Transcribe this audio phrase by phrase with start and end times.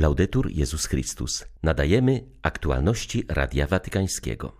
[0.00, 1.44] Laudetur Jezus Chrystus.
[1.62, 4.56] Nadajemy aktualności Radia Watykańskiego.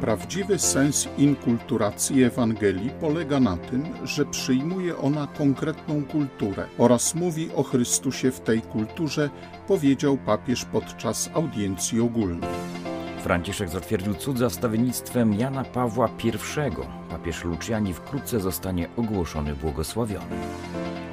[0.00, 7.62] Prawdziwy sens inkulturacji Ewangelii polega na tym, że przyjmuje ona konkretną kulturę oraz mówi o
[7.62, 9.30] Chrystusie w tej kulturze,
[9.68, 12.75] powiedział papież podczas audiencji ogólnej.
[13.26, 16.32] Franciszek zatwierdził cud za wstawiennictwem Jana Pawła I.
[17.10, 20.36] Papież Luciani wkrótce zostanie ogłoszony błogosławiony.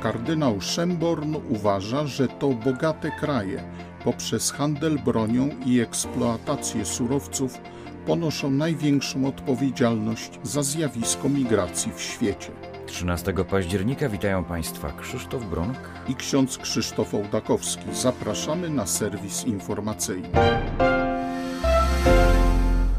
[0.01, 3.63] Kardynał Szemborn uważa, że to bogate kraje
[4.03, 7.57] poprzez handel bronią i eksploatację surowców
[8.05, 12.51] ponoszą największą odpowiedzialność za zjawisko migracji w świecie.
[12.85, 17.85] 13 października witają Państwa Krzysztof Bronk i ksiądz Krzysztof Ołdakowski.
[17.93, 20.29] Zapraszamy na serwis informacyjny.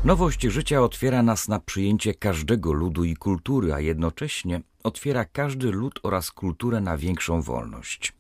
[0.05, 6.01] Nowość życia otwiera nas na przyjęcie każdego ludu i kultury, a jednocześnie otwiera każdy lud
[6.03, 8.13] oraz kulturę na większą wolność.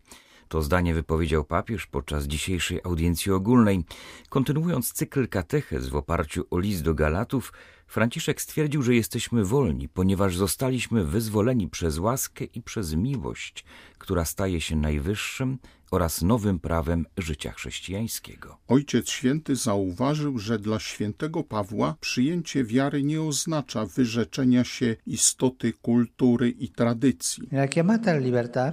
[0.48, 3.84] To zdanie wypowiedział papież podczas dzisiejszej audiencji ogólnej.
[4.28, 7.52] Kontynuując cykl katechez w oparciu o list do Galatów,
[7.86, 13.64] Franciszek stwierdził, że jesteśmy wolni, ponieważ zostaliśmy wyzwoleni przez łaskę i przez miłość,
[13.98, 15.58] która staje się najwyższym
[15.90, 18.58] oraz nowym prawem życia chrześcijańskiego.
[18.68, 26.50] Ojciec Święty zauważył, że dla świętego Pawła przyjęcie wiary nie oznacza wyrzeczenia się istoty kultury
[26.50, 27.48] i tradycji.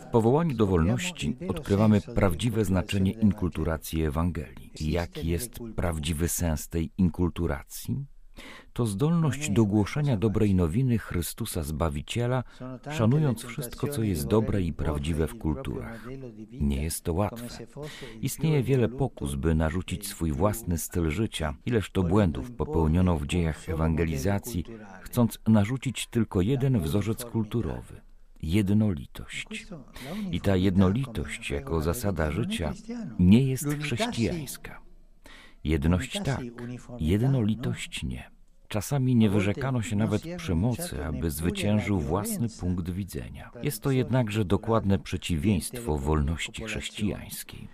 [0.07, 4.71] W powołaniu do wolności odkrywamy prawdziwe znaczenie inkulturacji Ewangelii.
[4.79, 8.05] Jaki jest prawdziwy sens tej inkulturacji?
[8.73, 12.43] To zdolność do głoszenia dobrej nowiny Chrystusa Zbawiciela,
[12.91, 16.07] szanując wszystko, co jest dobre i prawdziwe w kulturach.
[16.51, 17.65] Nie jest to łatwe.
[18.21, 21.55] Istnieje wiele pokus, by narzucić swój własny styl życia.
[21.65, 24.65] Ileż to błędów popełniono w dziejach ewangelizacji,
[25.01, 28.01] chcąc narzucić tylko jeden wzorzec kulturowy
[28.41, 29.67] jednolitość.
[30.31, 32.73] I ta jednolitość jako zasada życia
[33.19, 34.81] nie jest chrześcijańska.
[35.63, 36.41] Jedność tak,
[36.99, 38.31] jednolitość nie.
[38.67, 43.51] Czasami nie wyrzekano się nawet przemocy, aby zwyciężył własny punkt widzenia.
[43.63, 47.67] Jest to jednakże dokładne przeciwieństwo wolności chrześcijańskiej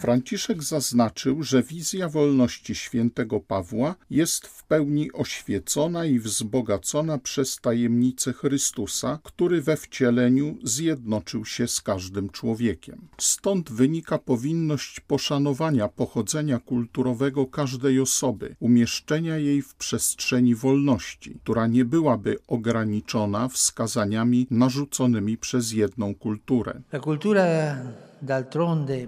[0.00, 8.32] Franciszek zaznaczył, że wizja wolności świętego Pawła jest w pełni oświecona i wzbogacona przez tajemnicę
[8.32, 13.08] Chrystusa, który we wcieleniu zjednoczył się z każdym człowiekiem.
[13.18, 21.84] Stąd wynika powinność poszanowania pochodzenia kulturowego każdej osoby, umieszczenia jej w przestrzeni wolności, która nie
[21.84, 26.65] byłaby ograniczona wskazaniami narzuconymi przez jedną kulturę
[27.00, 27.76] kulturę.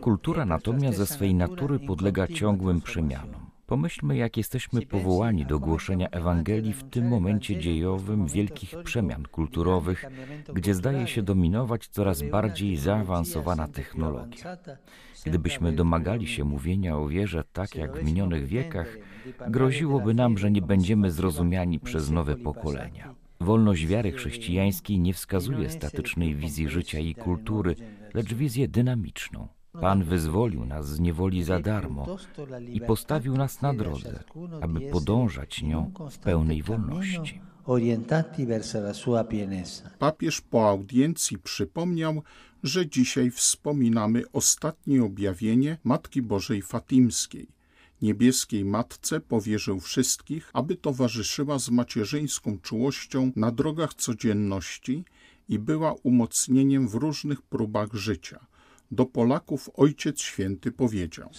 [0.00, 3.48] Kultura natomiast ze swej natury podlega ciągłym przemianom.
[3.66, 10.04] Pomyślmy, jak jesteśmy powołani do głoszenia Ewangelii w tym momencie dziejowym wielkich przemian kulturowych,
[10.54, 14.56] gdzie zdaje się dominować coraz bardziej zaawansowana technologia.
[15.26, 18.96] Gdybyśmy domagali się mówienia o wierze tak jak w minionych wiekach,
[19.48, 23.14] groziłoby nam, że nie będziemy zrozumiani przez nowe pokolenia.
[23.40, 27.74] Wolność wiary chrześcijańskiej nie wskazuje statycznej wizji życia i kultury,
[28.14, 29.48] lecz wizję dynamiczną.
[29.80, 32.16] Pan wyzwolił nas z niewoli za darmo
[32.72, 34.24] i postawił nas na drodze,
[34.60, 37.40] aby podążać nią w pełnej wolności.
[39.98, 42.22] Papież po audiencji przypomniał,
[42.62, 47.57] że dzisiaj wspominamy ostatnie objawienie Matki Bożej Fatimskiej
[48.02, 55.04] niebieskiej Matce powierzył wszystkich, aby towarzyszyła z macierzyńską czułością na drogach codzienności
[55.48, 58.46] i była umocnieniem w różnych próbach życia.
[58.90, 61.30] Do Polaków Ojciec Święty powiedział: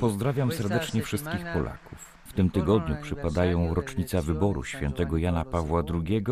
[0.00, 2.12] Pozdrawiam serdecznie wszystkich Polaków.
[2.26, 6.24] W tym tygodniu przypadają rocznica wyboru świętego Jana Pawła II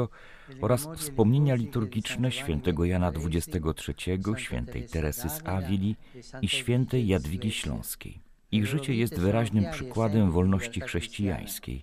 [0.61, 5.97] oraz wspomnienia liturgiczne świętego Jana XXIII, świętej Teresy z Awili
[6.43, 8.21] i świętej Jadwigi Śląskiej.
[8.53, 11.83] Ich życie jest wyraźnym przykładem wolności chrześcijańskiej,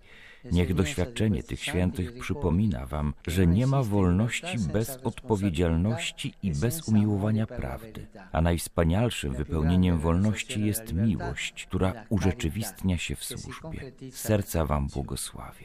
[0.52, 7.48] Niech doświadczenie tych świętych przypomina Wam, że nie ma wolności bez odpowiedzialności i bez umiłowania
[7.48, 13.92] prawdy, a najwspanialszym wypełnieniem wolności jest miłość, która urzeczywistnia się w służbie.
[14.12, 15.64] Serca Wam błogosławię.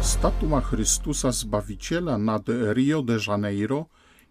[0.00, 3.86] Statua Chrystusa Zbawiciela nad Rio de Janeiro,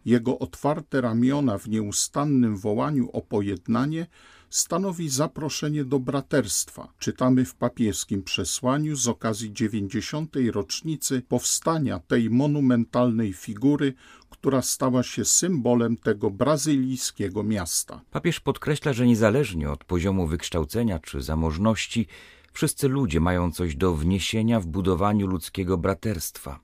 [0.06, 4.08] jego otwarte ramiona w nieustannym wołaniu o pojednanie
[4.54, 6.88] stanowi zaproszenie do braterstwa.
[7.00, 10.36] Czytamy w papieskim przesłaniu z okazji 90.
[10.52, 13.94] rocznicy powstania tej monumentalnej figury,
[14.30, 18.02] która stała się symbolem tego brazylijskiego miasta.
[18.12, 22.08] Papież podkreśla, że niezależnie od poziomu wykształcenia czy zamożności,
[22.54, 26.60] wszyscy ludzie mają coś do wniesienia w budowaniu ludzkiego braterstwa.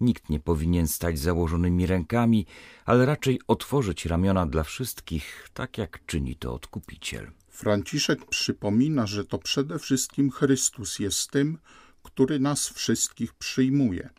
[0.00, 2.46] Nikt nie powinien stać założonymi rękami,
[2.84, 7.30] ale raczej otworzyć ramiona dla wszystkich, tak jak czyni to odkupiciel.
[7.48, 11.58] Franciszek przypomina, że to przede wszystkim Chrystus jest tym,
[12.02, 14.10] który nas wszystkich przyjmuje.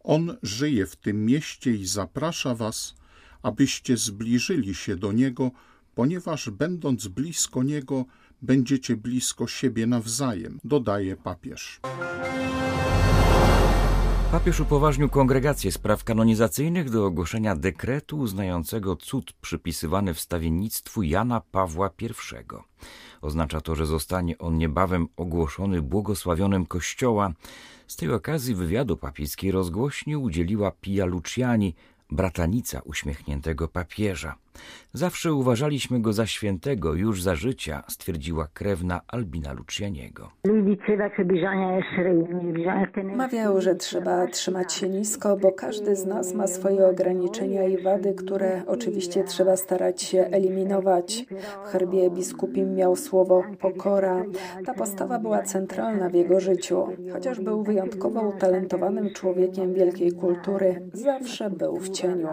[0.00, 2.94] On żyje w tym mieście i zaprasza was,
[3.42, 5.50] abyście zbliżyli się do Niego,
[5.94, 8.04] ponieważ będąc blisko Niego,
[8.42, 11.80] będziecie blisko siebie nawzajem, dodaje papież.
[14.36, 22.08] Papież upoważnił kongregację spraw kanonizacyjnych do ogłoszenia dekretu uznającego cud przypisywany wstawiennictwu Jana Pawła I.
[23.20, 27.32] Oznacza to, że zostanie on niebawem ogłoszony błogosławionym Kościoła.
[27.86, 31.74] Z tej okazji wywiadu papieskiej rozgłośni udzieliła Pia Luciani,
[32.10, 34.34] bratanica uśmiechniętego papieża.
[34.92, 40.30] Zawsze uważaliśmy go za świętego już za życia, stwierdziła krewna Albina Lucianiego.
[43.16, 48.14] Mawiał, że trzeba trzymać się nisko, bo każdy z nas ma swoje ograniczenia i wady,
[48.14, 51.26] które oczywiście trzeba starać się eliminować.
[51.64, 54.24] W herbie biskupim miał słowo pokora.
[54.66, 56.86] Ta postawa była centralna w jego życiu.
[57.12, 62.28] Chociaż był wyjątkowo utalentowanym człowiekiem wielkiej kultury, zawsze był w cieniu.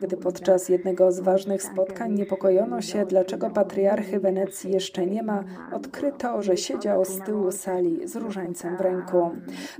[0.00, 5.44] Gdy podczas jednego z ważnych ważnych spotkań niepokojono się, dlaczego patriarchy Wenecji jeszcze nie ma,
[5.72, 9.30] odkryto, że siedział z tyłu sali z różańcem w ręku.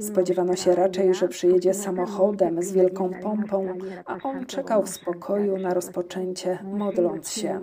[0.00, 3.66] Spodziewano się raczej, że przyjedzie samochodem z wielką pompą,
[4.06, 7.60] a on czekał w spokoju na rozpoczęcie, modląc się.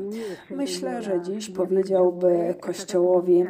[0.49, 3.45] Myślę, że dziś powiedziałby Kościołowi,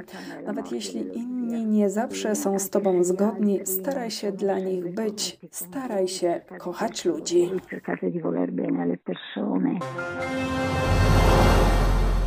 [0.45, 6.07] nawet jeśli inni nie zawsze są z Tobą zgodni, staraj się dla nich być, staraj
[6.07, 7.51] się kochać ludzi.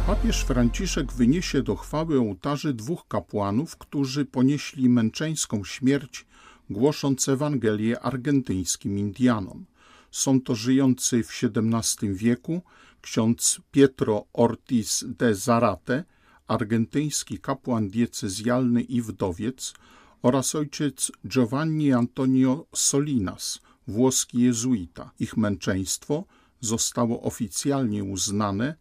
[0.07, 6.27] Papież Franciszek wyniesie do chwały ołtarzy dwóch kapłanów, którzy ponieśli męczeńską śmierć,
[6.71, 9.65] głosząc Ewangelię argentyńskim Indianom.
[10.11, 12.63] Są to żyjący w XVII wieku
[13.01, 16.05] ksiądz Pietro Ortiz de Zarate,
[16.49, 19.75] argentyński kapłan diecezjalny i wdowiec,
[20.23, 25.11] oraz ojciec Giovanni Antonio Solinas, włoski jezuita.
[25.19, 26.25] Ich męczeństwo
[26.61, 28.75] zostało oficjalnie uznane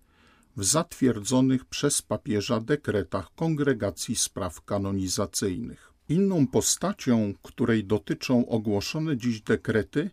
[0.57, 5.93] w zatwierdzonych przez papieża dekretach Kongregacji Spraw Kanonizacyjnych.
[6.09, 10.09] Inną postacią, której dotyczą ogłoszone dziś dekrety,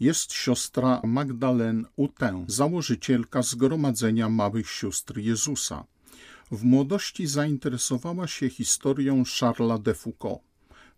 [0.00, 5.84] jest siostra Magdalene Utę, założycielka Zgromadzenia Małych Sióstr Jezusa.
[6.50, 10.40] W młodości zainteresowała się historią Charlesa de Foucault.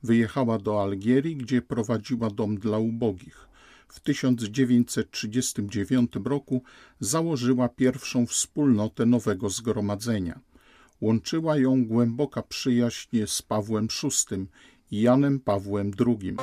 [0.03, 3.48] Wyjechała do Algierii, gdzie prowadziła dom dla ubogich
[3.89, 6.63] w 1939 roku
[7.01, 10.41] założyła pierwszą wspólnotę nowego zgromadzenia.
[11.01, 14.47] Łączyła ją głęboka przyjaźń z Pawłem VI
[14.91, 16.37] i Janem Pawłem II.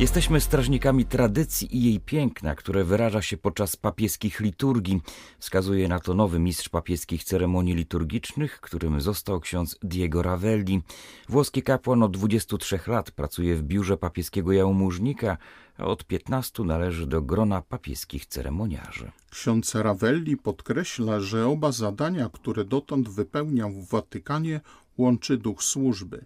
[0.00, 5.00] Jesteśmy strażnikami tradycji i jej piękna, które wyraża się podczas papieskich liturgii.
[5.38, 10.82] Wskazuje na to nowy mistrz papieskich ceremonii liturgicznych, którym został ksiądz Diego Ravelli.
[11.28, 15.36] Włoski kapłan od 23 lat pracuje w biurze papieskiego jałmużnika,
[15.78, 19.10] a od 15 należy do grona papieskich ceremoniarzy.
[19.30, 24.60] Ksiądz Ravelli podkreśla, że oba zadania, które dotąd wypełniał w Watykanie,
[25.00, 26.24] łączy duch służby.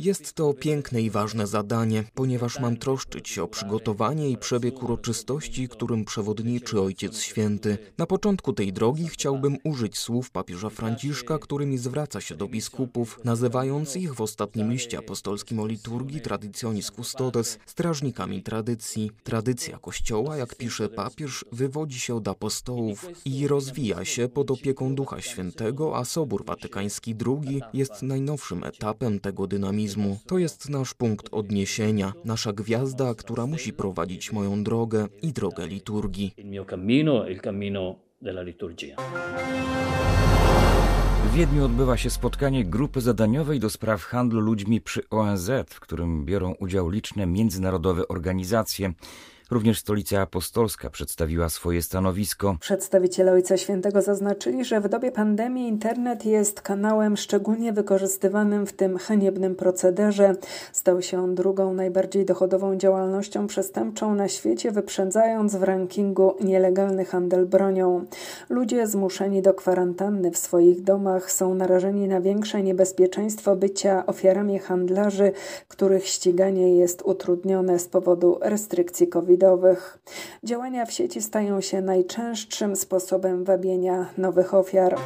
[0.00, 5.68] Jest to piękne i ważne zadanie, ponieważ mam troszczyć się o przygotowanie i przebieg uroczystości,
[5.68, 7.78] którym przewodniczy Ojciec Święty.
[7.98, 13.96] Na początku tej drogi chciałbym użyć słów papieża Franciszka, którymi zwraca się do biskupów, nazywając
[13.96, 19.10] ich w ostatnim liście apostolskim o liturgii Traditionis Custodes strażnikami tradycji.
[19.22, 25.20] Tradycja Kościoła, jak pisze papież, wywodzi się od apostołów i rozwija się pod opieką Ducha
[25.20, 30.18] Świętego, a Sobór Watykański II jest najnowszym etapem tego dynamizmu.
[30.26, 36.34] To jest nasz punkt odniesienia, nasza gwiazda, która musi prowadzić moją drogę i drogę liturgii.
[41.24, 46.24] W Wiedniu odbywa się spotkanie grupy zadaniowej do spraw handlu ludźmi przy ONZ, w którym
[46.24, 48.92] biorą udział liczne międzynarodowe organizacje.
[49.50, 52.56] Również Stolica Apostolska przedstawiła swoje stanowisko.
[52.60, 58.98] Przedstawiciele Ojca Świętego zaznaczyli, że w dobie pandemii internet jest kanałem szczególnie wykorzystywanym w tym
[58.98, 60.34] haniebnym procederze.
[60.72, 67.46] Stał się on drugą najbardziej dochodową działalnością przestępczą na świecie, wyprzedzając w rankingu nielegalny handel
[67.46, 68.04] bronią.
[68.48, 75.32] Ludzie zmuszeni do kwarantanny w swoich domach są narażeni na większe niebezpieczeństwo bycia ofiarami handlarzy,
[75.68, 79.06] których ściganie jest utrudnione z powodu restrykcji
[80.44, 84.96] Działania w sieci stają się najczęstszym sposobem wabienia nowych ofiar.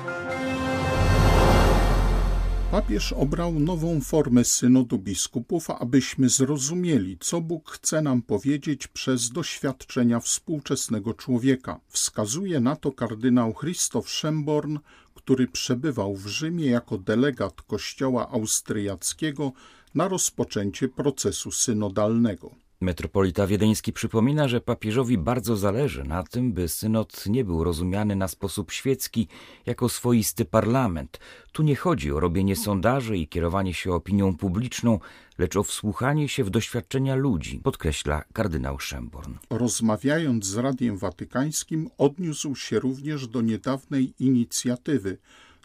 [2.73, 10.21] Papież obrał nową formę synodu biskupów, abyśmy zrozumieli, co Bóg chce nam powiedzieć przez doświadczenia
[10.21, 11.81] współczesnego człowieka.
[11.89, 14.79] Wskazuje na to kardynał Christoph Schemborn,
[15.15, 19.53] który przebywał w Rzymie jako delegat Kościoła Austriackiego
[19.95, 22.62] na rozpoczęcie procesu synodalnego.
[22.83, 28.29] Metropolita Wiedeński przypomina, że papieżowi bardzo zależy na tym, by synod nie był rozumiany na
[28.29, 29.29] sposób świecki
[29.67, 31.19] jako swoisty parlament.
[31.53, 34.99] Tu nie chodzi o robienie sondaży i kierowanie się opinią publiczną,
[35.39, 39.35] lecz o wsłuchanie się w doświadczenia ludzi, podkreśla kardynał Szemborn.
[39.51, 45.19] Rozmawiając z Radiem Watykańskim, odniósł się również do niedawnej inicjatywy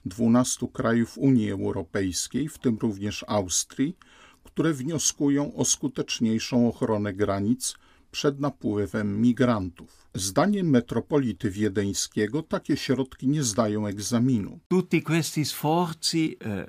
[0.05, 3.97] dwunastu krajów Unii Europejskiej, w tym również Austrii,
[4.47, 7.75] które wnioskują o skuteczniejszą ochronę granic
[8.11, 10.06] przed napływem migrantów.
[10.17, 14.59] Zdaniem metropolity wiedeńskiego takie środki nie zdają egzaminu.
[16.45, 16.67] E,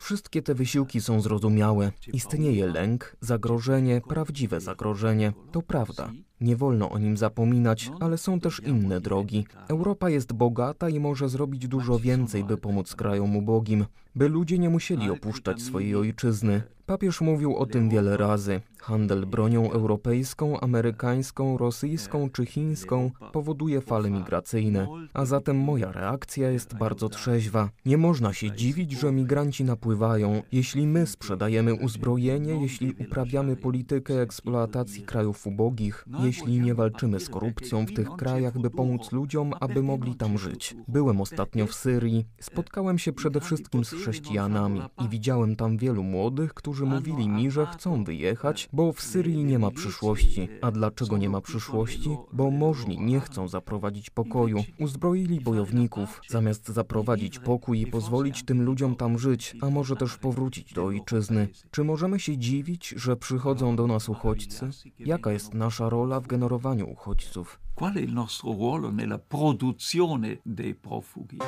[0.00, 1.92] Wszystkie te wysiłki są zrozumiałe.
[2.12, 5.32] Istnieje lęk, zagrożenie, prawdziwe zagrożenie.
[5.52, 6.12] To prawda.
[6.40, 9.46] Nie wolno o nim zapominać, ale są też inne drogi.
[9.68, 13.84] Europa jest bogata i może zrobić dużo więcej, by pomóc krajom ubogim,
[14.14, 16.62] by ludzie nie musieli opuszczać swojej ojczyzny.
[16.90, 18.60] Papież mówił o tym wiele razy.
[18.78, 26.74] Handel bronią europejską, amerykańską, rosyjską czy chińską powoduje fale migracyjne, a zatem moja reakcja jest
[26.74, 27.70] bardzo trzeźwa.
[27.86, 30.42] Nie można się dziwić, że migranci napływają.
[30.52, 37.86] Jeśli my sprzedajemy uzbrojenie, jeśli uprawiamy politykę eksploatacji krajów ubogich, jeśli nie walczymy z korupcją
[37.86, 40.76] w tych krajach, by pomóc ludziom, aby mogli tam żyć.
[40.88, 46.54] Byłem ostatnio w Syrii, spotkałem się przede wszystkim z chrześcijanami i widziałem tam wielu młodych,
[46.54, 50.48] którzy mówili mi, że chcą wyjechać, bo w Syrii nie ma przyszłości.
[50.62, 51.89] A dlaczego nie ma przyszłości?
[52.32, 54.64] Bo możni nie chcą zaprowadzić pokoju.
[54.78, 60.72] Uzbroili bojowników, zamiast zaprowadzić pokój i pozwolić tym ludziom tam żyć, a może też powrócić
[60.72, 61.48] do ojczyzny.
[61.70, 64.70] Czy możemy się dziwić, że przychodzą do nas uchodźcy?
[64.98, 67.60] Jaka jest nasza rola w generowaniu uchodźców?
[67.80, 71.38] Qual è il nostro ruolo nella produzione dei profughi?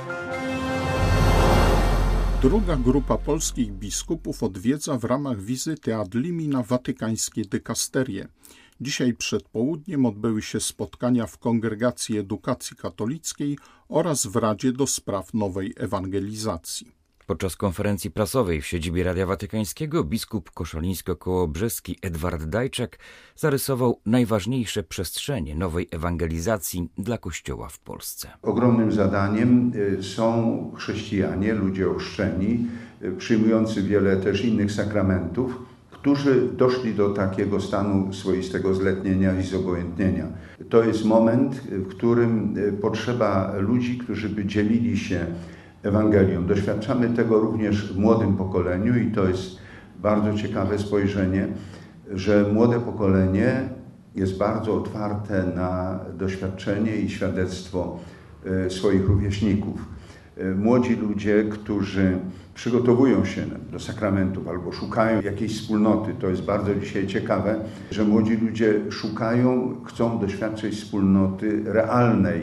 [2.42, 8.28] Druga grupa polskich biskupów odwiedza w ramach wizyty ad limina watykańskie dykasterie.
[8.82, 13.58] Dzisiaj przed południem odbyły się spotkania w Kongregacji Edukacji Katolickiej
[13.88, 16.92] oraz w Radzie do Spraw Nowej Ewangelizacji.
[17.26, 22.98] Podczas konferencji prasowej w siedzibie Radia Watykańskiego biskup koszalińsko-kołobrzeski Edward Dajczak
[23.36, 28.28] zarysował najważniejsze przestrzenie nowej ewangelizacji dla Kościoła w Polsce.
[28.42, 32.66] Ogromnym zadaniem y, są chrześcijanie, ludzie ochrzczeni,
[33.02, 35.71] y, przyjmujący wiele też innych sakramentów,
[36.02, 40.26] którzy doszli do takiego stanu swoistego zletnienia i zobojętnienia.
[40.68, 45.26] To jest moment, w którym y, potrzeba ludzi, którzy by dzielili się
[45.82, 46.47] Ewangelią.
[46.47, 49.59] Doświadczamy tego również w młodym pokoleniu i to jest
[49.99, 51.49] bardzo ciekawe spojrzenie,
[52.11, 53.68] że młode pokolenie
[54.14, 57.99] jest bardzo otwarte na doświadczenie i świadectwo
[58.47, 59.85] e, swoich rówieśników.
[60.37, 62.18] E, młodzi ludzie, którzy
[62.54, 63.42] przygotowują się
[63.73, 69.76] do sakramentów albo szukają jakiejś wspólnoty, to jest bardzo dzisiaj ciekawe, że młodzi ludzie szukają,
[69.85, 72.40] chcą doświadczyć wspólnoty realnej,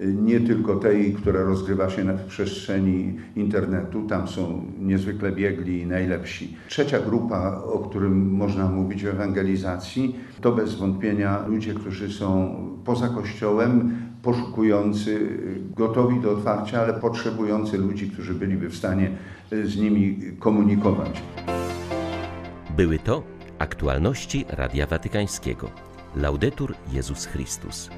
[0.00, 6.56] nie tylko tej, która rozgrywa się w przestrzeni internetu, tam są niezwykle biegli i najlepsi.
[6.68, 13.08] Trzecia grupa, o którym można mówić o ewangelizacji, to bez wątpienia ludzie, którzy są poza
[13.08, 15.28] Kościołem, poszukujący,
[15.76, 19.10] gotowi do otwarcia, ale potrzebujący ludzi, którzy byliby w stanie
[19.64, 21.22] z nimi komunikować.
[22.76, 23.22] Były to
[23.58, 25.70] aktualności Radia Watykańskiego.
[26.16, 27.90] Laudetur Jezus Chrystus.